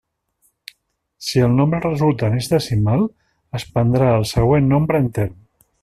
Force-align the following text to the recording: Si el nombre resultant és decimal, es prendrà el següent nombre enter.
Si 1.25 1.43
el 1.47 1.53
nombre 1.59 1.81
resultant 1.83 2.39
és 2.39 2.49
decimal, 2.55 3.05
es 3.61 3.67
prendrà 3.77 4.09
el 4.17 4.27
següent 4.35 4.71
nombre 4.77 5.05
enter. 5.07 5.29